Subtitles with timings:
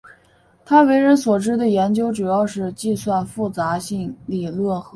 [0.65, 4.89] 他为人所知的研究主要是计算复杂性理论和。